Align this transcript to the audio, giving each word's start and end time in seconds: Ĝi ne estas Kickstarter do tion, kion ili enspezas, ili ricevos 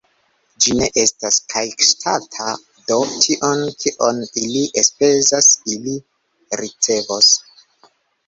Ĝi 0.63 0.71
ne 0.77 0.85
estas 1.01 1.35
Kickstarter 1.51 2.55
do 2.91 2.97
tion, 3.25 3.61
kion 3.83 4.23
ili 4.43 4.63
enspezas, 4.83 5.51
ili 5.75 5.93
ricevos 6.63 7.31